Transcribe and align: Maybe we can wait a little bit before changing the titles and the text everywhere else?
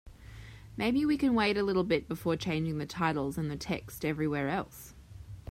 Maybe 0.77 1.05
we 1.05 1.15
can 1.15 1.35
wait 1.35 1.57
a 1.57 1.63
little 1.63 1.83
bit 1.83 2.07
before 2.07 2.35
changing 2.35 2.79
the 2.79 2.87
titles 2.87 3.37
and 3.37 3.51
the 3.51 3.55
text 3.55 4.03
everywhere 4.03 4.49
else? 4.49 4.95